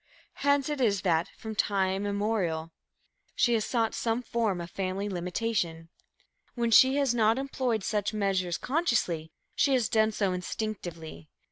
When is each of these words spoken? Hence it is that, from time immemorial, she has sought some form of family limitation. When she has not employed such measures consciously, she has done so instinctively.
Hence 0.41 0.67
it 0.67 0.81
is 0.81 1.01
that, 1.03 1.29
from 1.37 1.53
time 1.53 2.07
immemorial, 2.07 2.71
she 3.35 3.53
has 3.53 3.65
sought 3.65 3.93
some 3.93 4.23
form 4.23 4.59
of 4.59 4.71
family 4.71 5.07
limitation. 5.07 5.89
When 6.55 6.71
she 6.71 6.95
has 6.95 7.13
not 7.13 7.37
employed 7.37 7.83
such 7.83 8.11
measures 8.11 8.57
consciously, 8.57 9.31
she 9.53 9.73
has 9.73 9.89
done 9.89 10.11
so 10.11 10.33
instinctively. 10.33 11.29